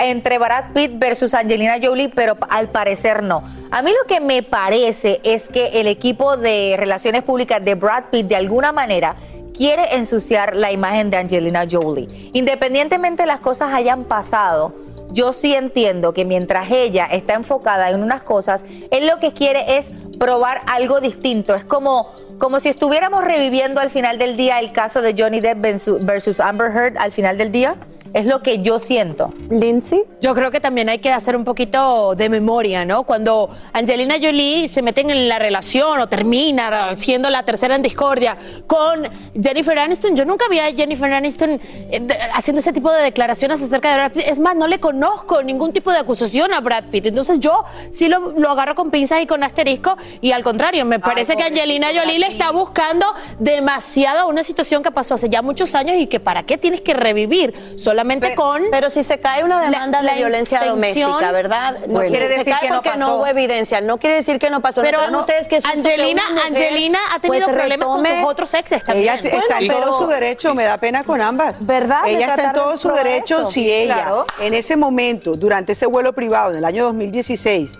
entre 0.00 0.38
Brad 0.38 0.72
Pitt 0.72 1.00
versus 1.00 1.34
Angelina 1.34 1.78
Jolie, 1.82 2.10
pero 2.10 2.36
al 2.48 2.68
parecer 2.68 3.24
no. 3.24 3.42
A 3.72 3.82
mí 3.82 3.90
lo 3.90 4.06
que 4.06 4.20
me 4.20 4.44
parece 4.44 5.20
es 5.24 5.48
que 5.48 5.80
el 5.80 5.88
equipo 5.88 6.36
de 6.36 6.76
relaciones 6.78 7.24
públicas 7.24 7.62
de 7.64 7.74
Brad 7.74 8.04
Pitt 8.12 8.28
de 8.28 8.36
alguna 8.36 8.70
manera 8.70 9.16
quiere 9.52 9.96
ensuciar 9.96 10.54
la 10.54 10.70
imagen 10.70 11.10
de 11.10 11.16
Angelina 11.16 11.66
Jolie. 11.68 12.08
Independientemente 12.32 13.24
de 13.24 13.26
las 13.26 13.40
cosas 13.40 13.72
hayan 13.74 14.04
pasado, 14.04 14.72
yo 15.10 15.32
sí 15.32 15.54
entiendo 15.54 16.12
que 16.12 16.24
mientras 16.24 16.70
ella 16.70 17.06
está 17.06 17.34
enfocada 17.34 17.90
en 17.90 18.02
unas 18.02 18.22
cosas, 18.22 18.64
él 18.90 19.06
lo 19.06 19.18
que 19.18 19.32
quiere 19.32 19.78
es 19.78 19.90
probar 20.18 20.62
algo 20.66 21.00
distinto. 21.00 21.54
Es 21.54 21.64
como, 21.64 22.12
como 22.38 22.60
si 22.60 22.68
estuviéramos 22.68 23.24
reviviendo 23.24 23.80
al 23.80 23.90
final 23.90 24.18
del 24.18 24.36
día 24.36 24.58
el 24.60 24.72
caso 24.72 25.00
de 25.00 25.14
Johnny 25.16 25.40
Depp 25.40 25.58
versus 26.00 26.40
Amber 26.40 26.70
Heard 26.70 26.98
al 26.98 27.12
final 27.12 27.38
del 27.38 27.52
día. 27.52 27.76
Es 28.14 28.26
lo 28.26 28.42
que 28.42 28.60
yo 28.62 28.78
siento. 28.78 29.32
Lindsay. 29.50 30.02
Yo 30.20 30.34
creo 30.34 30.50
que 30.50 30.60
también 30.60 30.88
hay 30.88 30.98
que 30.98 31.10
hacer 31.10 31.36
un 31.36 31.44
poquito 31.44 32.14
de 32.14 32.28
memoria, 32.28 32.84
¿no? 32.84 33.04
Cuando 33.04 33.50
Angelina 33.72 34.16
Jolie 34.20 34.68
se 34.68 34.82
meten 34.82 35.10
en 35.10 35.28
la 35.28 35.38
relación 35.38 36.00
o 36.00 36.08
termina 36.08 36.96
siendo 36.96 37.30
la 37.30 37.42
tercera 37.44 37.76
en 37.76 37.82
discordia 37.82 38.36
con 38.66 39.08
Jennifer 39.40 39.78
Aniston, 39.78 40.16
yo 40.16 40.24
nunca 40.24 40.46
vi 40.50 40.58
a 40.58 40.72
Jennifer 40.72 41.12
Aniston 41.12 41.60
eh, 41.90 42.08
haciendo 42.34 42.60
ese 42.60 42.72
tipo 42.72 42.90
de 42.92 43.02
declaraciones 43.02 43.62
acerca 43.62 43.90
de 43.90 43.94
Brad 43.96 44.12
Pitt. 44.12 44.24
Es 44.26 44.38
más, 44.38 44.56
no 44.56 44.66
le 44.66 44.80
conozco 44.80 45.42
ningún 45.42 45.72
tipo 45.72 45.92
de 45.92 45.98
acusación 45.98 46.52
a 46.52 46.60
Brad 46.60 46.84
Pitt. 46.90 47.06
Entonces 47.06 47.38
yo 47.40 47.64
sí 47.90 48.08
lo, 48.08 48.50
agarro 48.50 48.74
con 48.74 48.90
pinzas 48.90 49.22
y 49.22 49.26
con 49.26 49.42
asterisco 49.42 49.96
y 50.20 50.32
al 50.32 50.42
contrario, 50.42 50.84
me 50.84 50.98
parece 50.98 51.36
que 51.36 51.44
Angelina 51.44 51.88
Jolie 51.94 52.18
le 52.18 52.28
está 52.28 52.50
buscando 52.50 53.06
demasiado 53.38 54.28
una 54.28 54.42
situación 54.42 54.82
que 54.82 54.90
pasó 54.90 55.14
hace 55.14 55.28
ya 55.28 55.42
muchos 55.42 55.74
años 55.74 55.96
y 55.98 56.06
que 56.06 56.20
para 56.20 56.44
qué 56.44 56.58
tienes 56.58 56.80
que 56.80 56.94
revivir 56.94 57.54
solamente 57.98 58.34
con... 58.36 58.62
Pero 58.70 58.90
si 58.90 59.02
se 59.02 59.18
cae 59.18 59.42
una 59.42 59.60
demanda 59.60 60.02
de 60.02 60.14
violencia 60.14 60.64
doméstica, 60.64 61.32
¿verdad? 61.32 61.76
No 61.88 62.00
quiere 62.00 62.28
decir 62.28 62.54
que 62.60 62.70
no 62.70 62.82
pasó. 62.82 62.98
no 62.98 63.16
hubo 63.16 63.26
evidencia, 63.26 63.80
no 63.80 63.98
quiere 63.98 64.16
decir 64.16 64.38
que 64.38 64.50
no 64.50 64.60
pasó. 64.60 64.82
Pero 64.82 65.10
¿No 65.10 65.20
ustedes 65.20 65.48
que 65.48 65.58
Angelina, 65.64 66.22
Angelina 66.46 66.98
ha 67.12 67.18
tenido 67.18 67.46
pues, 67.46 67.56
problemas 67.56 67.88
con 67.88 68.06
sus 68.06 68.24
otros 68.24 68.54
exes 68.54 68.84
también. 68.84 69.18
Ella 69.18 69.38
está 69.38 69.58
en 69.58 69.66
Bueno, 69.66 69.82
todo 69.82 69.98
pero- 69.98 69.98
su 69.98 70.06
derecho, 70.06 70.54
me 70.54 70.64
da 70.64 70.78
pena 70.78 71.02
con 71.02 71.20
ambas. 71.20 71.66
¿Verdad? 71.66 72.06
Ella 72.06 72.26
está 72.28 72.44
en 72.44 72.52
todo 72.52 72.76
su 72.76 72.88
derecho 72.90 73.38
esto. 73.38 73.50
si 73.50 73.72
ella, 73.72 73.94
Claro. 73.94 74.26
en 74.40 74.54
ese 74.54 74.76
momento, 74.76 75.34
durante 75.36 75.72
ese 75.72 75.86
vuelo 75.86 76.12
privado 76.12 76.52
del 76.52 76.64
año 76.64 76.84
2016, 76.84 77.78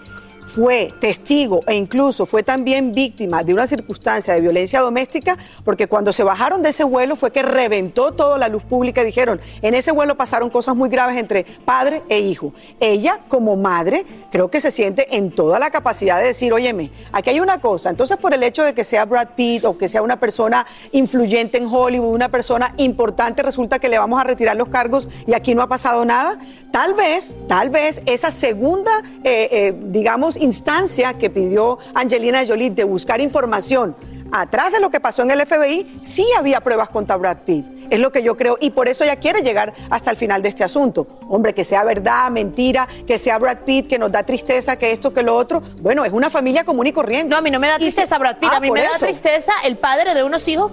fue 0.48 0.92
testigo 0.98 1.62
e 1.66 1.74
incluso 1.74 2.26
fue 2.26 2.42
también 2.42 2.94
víctima 2.94 3.44
de 3.44 3.52
una 3.52 3.66
circunstancia 3.66 4.34
de 4.34 4.40
violencia 4.40 4.80
doméstica, 4.80 5.36
porque 5.64 5.86
cuando 5.86 6.12
se 6.12 6.24
bajaron 6.24 6.62
de 6.62 6.70
ese 6.70 6.84
vuelo 6.84 7.16
fue 7.16 7.30
que 7.30 7.42
reventó 7.42 8.12
toda 8.12 8.38
la 8.38 8.48
luz 8.48 8.64
pública 8.64 9.04
dijeron, 9.04 9.40
en 9.62 9.74
ese 9.74 9.92
vuelo 9.92 10.16
pasaron 10.16 10.50
cosas 10.50 10.74
muy 10.74 10.88
graves 10.88 11.18
entre 11.18 11.44
padre 11.64 12.02
e 12.08 12.20
hijo. 12.20 12.54
Ella, 12.80 13.20
como 13.28 13.56
madre, 13.56 14.04
creo 14.30 14.50
que 14.50 14.60
se 14.60 14.70
siente 14.70 15.16
en 15.16 15.30
toda 15.30 15.58
la 15.58 15.70
capacidad 15.70 16.18
de 16.18 16.28
decir, 16.28 16.52
óyeme, 16.52 16.90
aquí 17.12 17.30
hay 17.30 17.40
una 17.40 17.60
cosa, 17.60 17.90
entonces 17.90 18.16
por 18.16 18.32
el 18.32 18.42
hecho 18.42 18.62
de 18.62 18.72
que 18.72 18.84
sea 18.84 19.04
Brad 19.04 19.28
Pitt 19.36 19.64
o 19.64 19.76
que 19.76 19.88
sea 19.88 20.02
una 20.02 20.18
persona 20.18 20.66
influyente 20.92 21.58
en 21.58 21.68
Hollywood, 21.70 22.14
una 22.14 22.30
persona 22.30 22.74
importante, 22.78 23.42
resulta 23.42 23.78
que 23.78 23.88
le 23.88 23.98
vamos 23.98 24.20
a 24.20 24.24
retirar 24.24 24.56
los 24.56 24.68
cargos 24.68 25.08
y 25.26 25.34
aquí 25.34 25.54
no 25.54 25.62
ha 25.62 25.68
pasado 25.68 26.04
nada, 26.04 26.38
tal 26.70 26.94
vez, 26.94 27.36
tal 27.46 27.68
vez 27.68 28.02
esa 28.06 28.30
segunda, 28.30 29.02
eh, 29.24 29.48
eh, 29.52 29.74
digamos, 29.76 30.37
instancia 30.38 31.14
que 31.14 31.30
pidió 31.30 31.78
Angelina 31.94 32.46
Jolie 32.46 32.70
de 32.70 32.84
buscar 32.84 33.20
información 33.20 33.96
atrás 34.32 34.72
de 34.72 34.80
lo 34.80 34.90
que 34.90 35.00
pasó 35.00 35.22
en 35.22 35.30
el 35.30 35.46
FBI, 35.46 36.00
sí 36.02 36.26
había 36.36 36.60
pruebas 36.60 36.90
contra 36.90 37.16
Brad 37.16 37.38
Pitt. 37.38 37.66
Es 37.90 37.98
lo 37.98 38.12
que 38.12 38.22
yo 38.22 38.36
creo. 38.36 38.58
Y 38.60 38.70
por 38.70 38.88
eso 38.88 39.04
ella 39.04 39.16
quiere 39.16 39.40
llegar 39.42 39.72
hasta 39.90 40.10
el 40.10 40.16
final 40.16 40.42
de 40.42 40.50
este 40.50 40.64
asunto. 40.64 41.06
Hombre, 41.28 41.54
que 41.54 41.64
sea 41.64 41.84
verdad, 41.84 42.30
mentira, 42.30 42.86
que 43.06 43.18
sea 43.18 43.38
Brad 43.38 43.58
Pitt, 43.58 43.88
que 43.88 43.98
nos 43.98 44.12
da 44.12 44.22
tristeza, 44.22 44.76
que 44.76 44.92
esto, 44.92 45.12
que 45.12 45.22
lo 45.22 45.34
otro. 45.34 45.62
Bueno, 45.80 46.04
es 46.04 46.12
una 46.12 46.30
familia 46.30 46.64
común 46.64 46.86
y 46.86 46.92
corriente. 46.92 47.30
No, 47.30 47.36
a 47.36 47.40
mí 47.40 47.50
no 47.50 47.58
me 47.58 47.68
da 47.68 47.78
tristeza 47.78 48.18
Brad 48.18 48.38
Pitt, 48.38 48.50
Ah, 48.52 48.56
a 48.56 48.60
mí 48.60 48.68
por 48.68 48.78
me 48.78 48.84
da 48.84 48.92
tristeza 48.98 49.52
el 49.64 49.78
padre 49.78 50.14
de 50.14 50.22
unos 50.22 50.46
hijos 50.48 50.72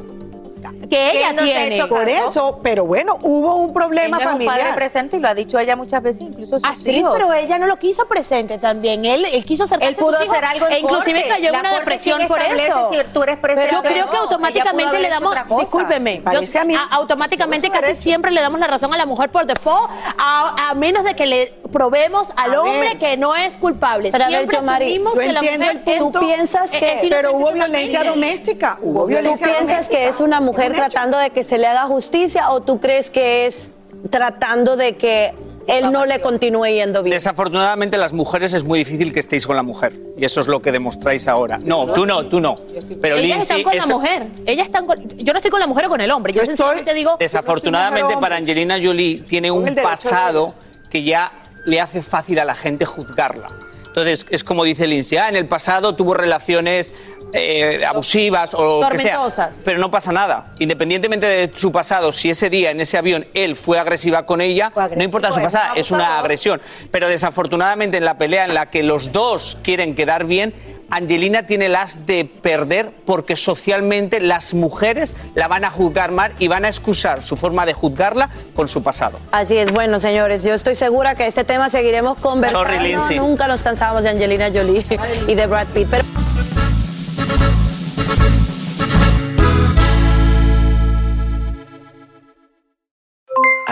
que 0.90 1.12
ella 1.12 1.34
no 1.34 1.44
se 1.44 1.52
ha 1.54 1.60
tiene. 1.62 1.76
hecho 1.76 1.90
Por 1.90 2.08
eso, 2.10 2.60
pero 2.64 2.86
bueno, 2.86 3.18
hubo 3.22 3.56
un 3.56 3.74
problema 3.74 4.18
Él 4.18 4.24
no 4.24 4.30
es 4.32 4.36
un 4.36 4.46
padre 4.46 4.50
familiar. 4.62 4.76
presente 4.76 5.18
y 5.18 5.20
lo 5.20 5.28
ha 5.28 5.34
dicho 5.36 5.58
ella 5.60 5.76
muchas 5.76 6.02
veces, 6.04 6.22
incluso 6.22 6.60
sus 6.60 6.68
Ah, 6.68 6.76
sí, 6.82 6.92
hijos. 6.92 7.14
pero 7.14 7.34
ella 7.34 7.58
no 7.58 7.68
lo 7.68 7.78
quiso 7.78 8.08
presente 8.08 8.58
también. 8.58 9.06
Él, 9.06 9.26
él 9.32 9.46
quiso 9.46 9.64
acercarse 9.64 9.92
Él 9.92 9.96
pudo 9.98 10.16
a 10.16 10.18
sus 10.18 10.26
hijos 10.26 10.36
hacer 10.38 10.46
algo 10.50 10.68
en 10.68 10.74
e 10.74 10.80
inclusive 10.80 11.20
corte. 11.22 11.30
cayó 11.36 11.50
en 11.54 11.60
una 11.60 11.74
depresión 11.74 12.22
sí 12.22 12.28
por 12.28 12.42
eso. 12.42 12.90
si 12.92 12.98
tú 13.14 13.24
eres 13.24 13.38
presente 13.38 13.68
Pero 13.70 13.82
yo 13.84 13.88
creo 13.90 14.06
no. 14.06 14.12
que 14.12 14.18
automáticamente 14.18 15.00
le 15.00 15.10
damos, 15.10 15.36
discúlpeme, 15.60 16.18
yo- 16.18 16.24
Parece 16.24 16.60
a 16.60 16.64
mí. 16.64 16.76
automáticamente 16.92 17.70
casi 17.70 17.96
siempre 17.96 18.32
le 18.32 18.42
damos 18.42 18.60
la 18.60 18.68
razón 18.68 18.94
a 18.94 18.98
la 18.98 19.06
mujer 19.06 19.30
por 19.30 19.46
default, 19.46 19.90
a, 20.18 20.70
a 20.70 20.74
menos 20.74 21.04
de 21.04 21.16
que 21.16 21.26
le 21.26 21.54
probemos 21.72 22.32
al 22.36 22.54
A 22.56 22.62
hombre 22.62 22.90
ver. 22.90 22.98
que 23.00 23.18
no 23.18 23.36
es 23.36 23.58
culpable. 23.58 24.10
Pero 24.12 24.24
a 24.24 24.28
ver, 24.28 24.38
siempre 24.38 24.58
Yomari, 24.58 24.86
asumimos 24.86 25.14
Yo 25.14 25.20
que 25.22 25.32
la 25.34 25.40
entiendo 25.40 25.66
mujer 25.66 25.82
el 25.86 25.94
es- 25.94 26.00
punto, 26.02 26.20
¿Tú 26.20 26.26
piensas 26.28 26.72
que- 26.72 26.94
es 27.02 27.10
pero 27.10 27.34
hubo 27.34 27.52
violencia 27.52 28.04
doméstica. 28.04 28.78
Hubo 28.82 29.02
¿Tú 29.02 29.08
violencia 29.08 29.48
piensas 29.48 29.68
doméstica. 29.68 29.98
que 30.00 30.08
es 30.08 30.20
una 30.20 30.40
mujer 30.42 30.55
hecho. 30.64 30.74
tratando 30.76 31.18
de 31.18 31.30
que 31.30 31.44
se 31.44 31.58
le 31.58 31.68
haga 31.68 31.86
justicia 31.88 32.50
o 32.52 32.62
tú 32.62 32.80
crees 32.80 33.10
que 33.10 33.46
es 33.46 33.72
tratando 34.10 34.76
de 34.76 34.96
que 34.96 35.34
él 35.68 35.92
no 35.92 36.06
le 36.06 36.22
continúe 36.22 36.66
yendo 36.68 37.02
bien? 37.02 37.16
Desafortunadamente, 37.16 37.98
las 37.98 38.14
mujeres 38.14 38.54
es 38.54 38.64
muy 38.64 38.80
difícil 38.80 39.12
que 39.14 39.20
estéis 39.20 39.48
con 39.48 39.56
la 39.56 39.64
mujer. 39.64 39.94
Y 40.18 40.24
eso 40.24 40.40
es 40.42 40.48
lo 40.48 40.62
que 40.62 40.72
demostráis 40.72 41.28
ahora. 41.28 41.58
No, 41.58 41.88
tú 41.92 42.06
no, 42.06 42.26
tú 42.28 42.40
no. 42.40 42.60
Pero 43.02 43.16
Ellas 43.16 43.38
Lindsay, 43.38 43.62
están 43.62 43.64
con 43.64 43.74
es- 43.74 43.88
la 43.88 43.94
mujer. 43.96 44.28
Ellas 44.46 44.66
están 44.68 44.86
con- 44.86 45.18
yo 45.18 45.34
no 45.34 45.40
estoy 45.40 45.50
con 45.52 45.60
la 45.60 45.68
mujer 45.68 45.86
o 45.86 45.90
con 45.90 46.02
el 46.02 46.12
hombre. 46.12 46.34
Yo, 46.34 46.38
Yo 46.38 46.42
estoy- 46.44 46.56
sencillamente 46.58 46.94
digo. 46.94 47.18
desafortunadamente 47.20 48.16
para 48.18 48.36
Angelina 48.36 48.78
Jolie 48.82 49.22
tiene 49.22 49.50
un 49.50 49.74
pasado 49.76 50.54
que 50.90 51.04
ya 51.04 51.32
le 51.66 51.82
hace 51.82 52.04
fácil 52.04 52.38
a 52.40 52.46
la 52.46 52.54
gente 52.56 52.86
juzgarla. 52.86 53.50
Entonces, 53.88 54.26
es 54.30 54.44
como 54.44 54.66
dice 54.66 54.86
Lindsay, 54.88 55.18
ah, 55.18 55.30
en 55.30 55.38
el 55.38 55.48
pasado 55.48 55.96
tuvo 55.96 56.14
relaciones 56.14 56.94
eh, 57.34 57.84
abusivas 57.86 58.54
o 58.54 58.82
lo 58.82 58.90
que 58.90 58.98
sea. 58.98 59.20
Pero 59.64 59.80
no 59.80 59.92
pasa 59.92 60.12
nada. 60.12 60.54
Independientemente 60.60 61.26
de 61.26 61.52
su 61.56 61.72
pasado, 61.72 62.12
si 62.12 62.30
ese 62.30 62.50
día 62.50 62.72
en 62.72 62.80
ese 62.80 62.98
avión 62.98 63.28
él 63.34 63.56
fue 63.56 63.80
agresiva 63.80 64.26
con 64.26 64.42
ella, 64.42 64.68
agresivo, 64.68 64.98
no 64.98 65.04
importa 65.04 65.32
su 65.32 65.42
pasado, 65.42 65.76
es 65.76 65.92
una 65.92 66.20
agresión. 66.20 66.62
Pero 66.92 67.08
desafortunadamente 67.08 67.98
en 67.98 68.06
la 68.06 68.18
pelea 68.18 68.46
en 68.46 68.54
la 68.54 68.70
que 68.70 68.84
los 68.84 69.12
dos 69.12 69.58
quieren 69.64 69.96
quedar 69.96 70.26
bien, 70.26 70.54
Angelina 70.90 71.48
tiene 71.48 71.68
las 71.68 72.06
de 72.06 72.26
perder 72.26 72.92
porque 73.06 73.36
socialmente 73.36 74.20
las 74.20 74.54
mujeres 74.54 75.16
la 75.34 75.48
van 75.48 75.66
a 75.66 75.72
juzgar 75.72 76.12
mal 76.12 76.34
y 76.40 76.48
van 76.48 76.66
a 76.66 76.68
excusar 76.68 77.24
su 77.24 77.36
forma 77.36 77.66
de 77.66 77.74
juzgarla 77.74 78.30
con 78.56 78.70
su 78.70 78.84
pasado. 78.84 79.20
Así 79.32 79.58
es, 79.58 79.72
bueno, 79.72 80.00
señores, 80.00 80.44
yo 80.44 80.54
estoy 80.54 80.76
segura 80.76 81.16
que 81.16 81.28
este 81.28 81.44
tema 81.44 81.70
seguiremos 81.70 82.18
conversando. 82.20 82.66
Sorry. 83.00 83.18
Nunca 83.18 83.48
nos 83.48 83.64
cansamos 83.64 84.04
de 84.04 84.10
Angelina 84.10 84.50
Jolie 84.54 84.86
y 85.28 85.36
de 85.36 85.48
Brad 85.48 85.68
Pitt. 85.68 85.88
Pero 85.90 86.04